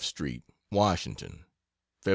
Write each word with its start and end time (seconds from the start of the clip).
STREET 0.03 0.41
WASHINGTON 0.71 1.45
Feb. 2.03 2.09